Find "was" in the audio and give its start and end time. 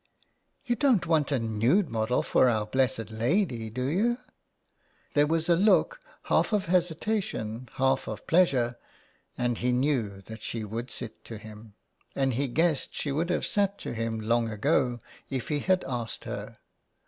5.27-5.47